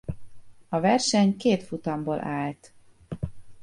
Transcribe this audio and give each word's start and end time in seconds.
A 0.69 0.79
verseny 0.79 1.35
két 1.37 1.63
futamból 1.63 2.19
állt. 2.23 2.73